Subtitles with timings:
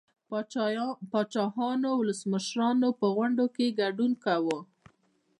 [1.11, 4.59] پاچاهانو او ولسمشرانو په غونډو کې ګډون کاوه